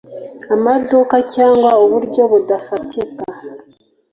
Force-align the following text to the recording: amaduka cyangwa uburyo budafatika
amaduka 0.55 1.15
cyangwa 1.33 1.69
uburyo 1.83 2.21
budafatika 2.31 3.23